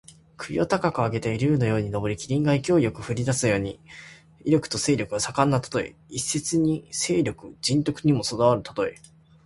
[0.35, 3.79] 首を高く上げて竜のように上り、麒麟が勢いよく振るい立つように、
[4.43, 5.93] 威力や勢力が盛んなたとえ。
[6.09, 8.95] 一説に勢力・仁徳ともに備わるたとえ。